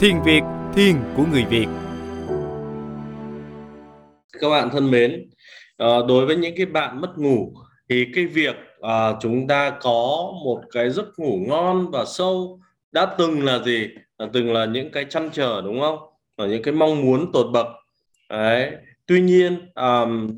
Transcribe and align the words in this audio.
Thiền 0.00 0.22
Việt, 0.22 0.42
thiền 0.74 0.96
của 1.16 1.24
người 1.32 1.44
Việt. 1.44 1.66
Các 4.40 4.48
bạn 4.50 4.70
thân 4.72 4.90
mến, 4.90 5.30
ờ, 5.76 6.06
đối 6.08 6.26
với 6.26 6.36
những 6.36 6.54
cái 6.56 6.66
bạn 6.66 7.00
mất 7.00 7.18
ngủ 7.18 7.54
thì 7.88 8.06
cái 8.14 8.26
việc 8.26 8.56
ờ, 8.80 9.18
chúng 9.20 9.46
ta 9.46 9.78
có 9.80 10.32
một 10.44 10.62
cái 10.72 10.90
giấc 10.90 11.06
ngủ 11.18 11.38
ngon 11.48 11.90
và 11.90 12.04
sâu 12.04 12.60
đã 12.92 13.14
từng 13.18 13.44
là 13.44 13.58
gì? 13.58 13.88
Đã 14.18 14.26
từng 14.32 14.52
là 14.52 14.64
những 14.64 14.90
cái 14.90 15.04
chăn 15.04 15.30
trở 15.32 15.62
đúng 15.64 15.80
không? 15.80 15.98
Và 16.36 16.46
những 16.46 16.62
cái 16.62 16.74
mong 16.74 17.02
muốn 17.02 17.32
tột 17.32 17.46
bậc. 17.52 17.66
Đấy. 18.30 18.72
Tuy 19.06 19.20
nhiên 19.20 19.70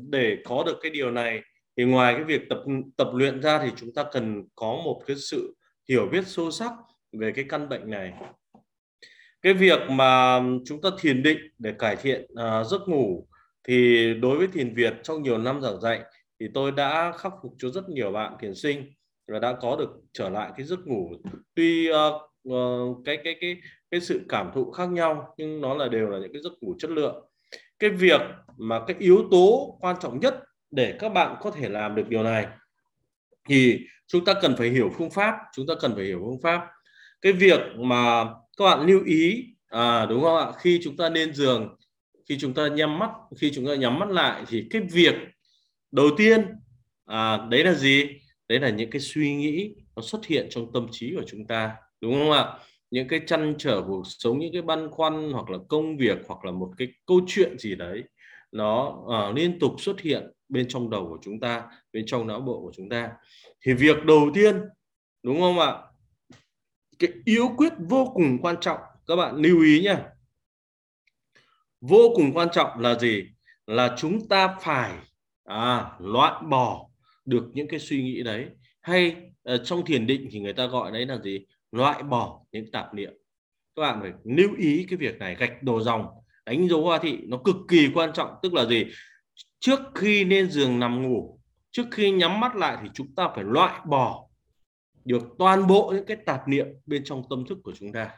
để 0.09 0.37
có 0.45 0.63
được 0.65 0.77
cái 0.81 0.91
điều 0.91 1.11
này 1.11 1.41
thì 1.77 1.83
ngoài 1.83 2.13
cái 2.13 2.23
việc 2.23 2.49
tập 2.49 2.59
tập 2.97 3.07
luyện 3.13 3.41
ra 3.41 3.59
thì 3.63 3.71
chúng 3.75 3.89
ta 3.95 4.03
cần 4.11 4.43
có 4.55 4.75
một 4.85 5.01
cái 5.07 5.15
sự 5.15 5.55
hiểu 5.89 6.07
biết 6.11 6.27
sâu 6.27 6.51
sắc 6.51 6.71
về 7.11 7.31
cái 7.31 7.45
căn 7.49 7.69
bệnh 7.69 7.89
này 7.89 8.13
cái 9.41 9.53
việc 9.53 9.79
mà 9.89 10.41
chúng 10.65 10.81
ta 10.81 10.89
thiền 10.99 11.23
định 11.23 11.37
để 11.57 11.73
cải 11.79 11.95
thiện 11.95 12.27
uh, 12.31 12.67
giấc 12.67 12.81
ngủ 12.87 13.27
thì 13.67 14.13
đối 14.13 14.37
với 14.37 14.47
thiền 14.47 14.75
Việt 14.75 14.93
trong 15.03 15.23
nhiều 15.23 15.37
năm 15.37 15.61
giảng 15.61 15.81
dạy 15.81 16.01
thì 16.39 16.47
tôi 16.53 16.71
đã 16.71 17.11
khắc 17.17 17.33
phục 17.43 17.53
cho 17.57 17.69
rất 17.69 17.89
nhiều 17.89 18.11
bạn 18.11 18.33
thiền 18.39 18.55
sinh 18.55 18.91
và 19.27 19.39
đã 19.39 19.53
có 19.61 19.75
được 19.75 19.89
trở 20.13 20.29
lại 20.29 20.51
cái 20.57 20.65
giấc 20.65 20.79
ngủ. 20.87 21.11
Tuy 21.55 21.91
uh, 21.91 21.95
uh, 22.49 22.97
cái 23.05 23.17
cái 23.23 23.35
cái 23.41 23.57
cái 23.91 24.01
sự 24.01 24.21
cảm 24.29 24.51
thụ 24.53 24.71
khác 24.71 24.89
nhau 24.89 25.33
nhưng 25.37 25.61
nó 25.61 25.73
là 25.73 25.87
đều 25.87 26.09
là 26.09 26.19
những 26.19 26.33
cái 26.33 26.41
giấc 26.41 26.53
ngủ 26.61 26.75
chất 26.79 26.91
lượng. 26.91 27.25
Cái 27.79 27.89
việc 27.89 28.21
mà 28.57 28.81
cái 28.87 28.95
yếu 28.99 29.27
tố 29.31 29.77
quan 29.81 29.95
trọng 30.01 30.19
nhất 30.19 30.43
để 30.71 30.95
các 30.99 31.09
bạn 31.09 31.35
có 31.41 31.51
thể 31.51 31.69
làm 31.69 31.95
được 31.95 32.09
điều 32.09 32.23
này 32.23 32.47
thì 33.49 33.79
chúng 34.07 34.25
ta 34.25 34.33
cần 34.41 34.55
phải 34.57 34.69
hiểu 34.69 34.91
phương 34.97 35.09
pháp 35.09 35.35
chúng 35.53 35.67
ta 35.67 35.73
cần 35.81 35.95
phải 35.95 36.05
hiểu 36.05 36.19
phương 36.19 36.41
pháp. 36.43 36.67
Cái 37.21 37.33
việc 37.33 37.59
mà 37.77 38.25
các 38.59 38.65
bạn 38.65 38.85
lưu 38.85 39.03
ý 39.05 39.45
à, 39.67 40.05
đúng 40.05 40.21
không 40.21 40.37
ạ? 40.37 40.51
Khi 40.59 40.79
chúng 40.83 40.97
ta 40.97 41.09
lên 41.09 41.33
giường 41.33 41.75
khi 42.29 42.37
chúng 42.39 42.53
ta 42.53 42.67
nhắm 42.67 42.99
mắt 42.99 43.09
khi 43.37 43.51
chúng 43.55 43.65
ta 43.67 43.75
nhắm 43.75 43.99
mắt 43.99 44.09
lại 44.09 44.43
thì 44.47 44.65
cái 44.69 44.81
việc 44.81 45.15
đầu 45.91 46.09
tiên 46.17 46.45
à, 47.05 47.37
đấy 47.49 47.63
là 47.63 47.73
gì? 47.73 48.05
Đấy 48.47 48.59
là 48.59 48.69
những 48.69 48.89
cái 48.89 49.01
suy 49.01 49.35
nghĩ 49.35 49.75
nó 49.95 50.01
xuất 50.01 50.25
hiện 50.25 50.47
trong 50.49 50.73
tâm 50.73 50.87
trí 50.91 51.15
của 51.15 51.23
chúng 51.27 51.47
ta 51.47 51.75
đúng 52.01 52.13
không 52.13 52.31
ạ? 52.31 52.53
Những 52.91 53.07
cái 53.07 53.19
chăn 53.27 53.55
trở 53.57 53.81
cuộc 53.87 54.03
sống 54.05 54.39
những 54.39 54.53
cái 54.53 54.61
băn 54.61 54.91
khoăn 54.91 55.31
hoặc 55.31 55.49
là 55.49 55.57
công 55.67 55.97
việc 55.97 56.17
hoặc 56.27 56.45
là 56.45 56.51
một 56.51 56.71
cái 56.77 56.87
câu 57.05 57.21
chuyện 57.27 57.57
gì 57.59 57.75
đấy 57.75 58.03
nó 58.51 59.03
uh, 59.05 59.35
liên 59.35 59.59
tục 59.59 59.75
xuất 59.77 60.01
hiện 60.01 60.31
bên 60.49 60.67
trong 60.67 60.89
đầu 60.89 61.07
của 61.09 61.17
chúng 61.21 61.39
ta 61.39 61.63
bên 61.93 62.05
trong 62.07 62.27
não 62.27 62.39
bộ 62.41 62.61
của 62.61 62.71
chúng 62.75 62.89
ta. 62.89 63.09
Thì 63.65 63.73
việc 63.73 64.05
đầu 64.05 64.31
tiên 64.33 64.55
đúng 65.23 65.41
không 65.41 65.59
ạ? 65.59 65.73
Cái 66.99 67.09
yếu 67.25 67.49
quyết 67.57 67.73
vô 67.79 68.11
cùng 68.13 68.37
quan 68.41 68.55
trọng. 68.61 68.79
Các 69.07 69.15
bạn 69.15 69.35
lưu 69.35 69.61
ý 69.61 69.81
nhé 69.81 69.95
vô 71.81 72.13
cùng 72.15 72.31
quan 72.33 72.47
trọng 72.51 72.79
là 72.79 72.99
gì? 72.99 73.23
Là 73.67 73.95
chúng 73.97 74.27
ta 74.27 74.55
phải 74.61 74.93
à, 75.43 75.91
loại 75.99 76.43
bỏ 76.49 76.89
được 77.25 77.43
những 77.53 77.67
cái 77.67 77.79
suy 77.79 78.03
nghĩ 78.03 78.23
đấy. 78.23 78.45
Hay 78.81 79.15
uh, 79.53 79.61
trong 79.63 79.85
thiền 79.85 80.07
định 80.07 80.27
thì 80.31 80.39
người 80.39 80.53
ta 80.53 80.65
gọi 80.65 80.91
đấy 80.91 81.05
là 81.05 81.17
gì? 81.17 81.45
Loại 81.71 82.03
bỏ 82.03 82.41
những 82.51 82.71
tạp 82.71 82.93
niệm. 82.93 83.13
Các 83.75 83.81
bạn 83.81 83.99
phải 84.01 84.11
lưu 84.23 84.49
ý 84.57 84.85
cái 84.89 84.97
việc 84.97 85.19
này 85.19 85.35
gạch 85.35 85.63
đầu 85.63 85.81
dòng 85.81 86.07
đánh 86.45 86.69
dấu 86.69 86.83
hoa 86.83 86.99
thị 86.99 87.17
nó 87.27 87.37
cực 87.37 87.55
kỳ 87.69 87.89
quan 87.93 88.13
trọng. 88.13 88.35
Tức 88.41 88.53
là 88.53 88.65
gì? 88.65 88.85
Trước 89.59 89.79
khi 89.95 90.25
lên 90.25 90.51
giường 90.51 90.79
nằm 90.79 91.03
ngủ 91.03 91.39
trước 91.71 91.87
khi 91.91 92.11
nhắm 92.11 92.39
mắt 92.39 92.55
lại 92.55 92.77
thì 92.81 92.89
chúng 92.93 93.15
ta 93.15 93.29
phải 93.35 93.43
loại 93.43 93.79
bỏ 93.85 94.28
được 95.09 95.23
toàn 95.39 95.67
bộ 95.67 95.91
những 95.95 96.05
cái 96.05 96.17
tạp 96.25 96.47
niệm 96.47 96.67
bên 96.85 97.03
trong 97.03 97.23
tâm 97.29 97.43
thức 97.49 97.57
của 97.63 97.73
chúng 97.79 97.91
ta. 97.91 98.11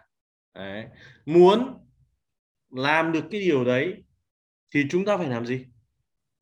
Đấy. 0.55 0.85
muốn 1.25 1.77
làm 2.69 3.11
được 3.11 3.23
cái 3.31 3.41
điều 3.41 3.65
đấy 3.65 4.03
thì 4.73 4.83
chúng 4.89 5.05
ta 5.05 5.17
phải 5.17 5.29
làm 5.29 5.45
gì? 5.45 5.65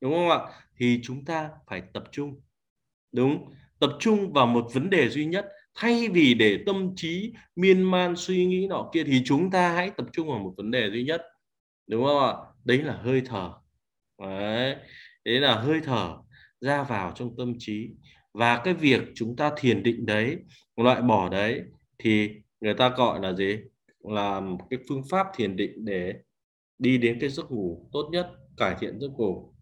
Đúng 0.00 0.12
không 0.12 0.28
ạ? 0.28 0.38
Thì 0.76 1.00
chúng 1.02 1.24
ta 1.24 1.50
phải 1.66 1.82
tập 1.94 2.04
trung. 2.12 2.40
Đúng. 3.12 3.52
Tập 3.78 3.90
trung 4.00 4.32
vào 4.32 4.46
một 4.46 4.66
vấn 4.72 4.90
đề 4.90 5.08
duy 5.08 5.26
nhất. 5.26 5.48
Thay 5.74 6.08
vì 6.08 6.34
để 6.34 6.58
tâm 6.66 6.92
trí 6.96 7.32
miên 7.56 7.82
man 7.82 8.14
suy 8.16 8.46
nghĩ 8.46 8.66
nọ 8.66 8.90
kia 8.92 9.04
thì 9.04 9.22
chúng 9.24 9.50
ta 9.50 9.74
hãy 9.74 9.90
tập 9.90 10.06
trung 10.12 10.28
vào 10.28 10.38
một 10.38 10.54
vấn 10.56 10.70
đề 10.70 10.90
duy 10.90 11.02
nhất. 11.02 11.22
Đúng 11.86 12.04
không 12.04 12.22
ạ? 12.22 12.34
Đấy 12.64 12.78
là 12.78 12.92
hơi 12.92 13.22
thở. 13.26 13.52
Đấy, 14.18 14.76
đấy 15.24 15.40
là 15.40 15.54
hơi 15.60 15.80
thở 15.84 16.16
ra 16.60 16.82
vào 16.82 17.12
trong 17.16 17.36
tâm 17.36 17.54
trí 17.58 17.90
và 18.32 18.60
cái 18.64 18.74
việc 18.74 19.00
chúng 19.14 19.36
ta 19.36 19.52
thiền 19.56 19.82
định 19.82 20.06
đấy, 20.06 20.36
loại 20.76 21.02
bỏ 21.02 21.28
đấy, 21.28 21.62
thì 21.98 22.30
người 22.60 22.74
ta 22.74 22.88
gọi 22.96 23.20
là 23.22 23.32
gì? 23.32 23.58
Là 24.02 24.40
một 24.40 24.58
cái 24.70 24.78
phương 24.88 25.02
pháp 25.10 25.26
thiền 25.36 25.56
định 25.56 25.84
để 25.84 26.14
đi 26.78 26.98
đến 26.98 27.18
cái 27.20 27.30
giấc 27.30 27.50
ngủ 27.50 27.88
tốt 27.92 28.08
nhất, 28.12 28.30
cải 28.56 28.76
thiện 28.80 29.00
giấc 29.00 29.10
ngủ. 29.10 29.54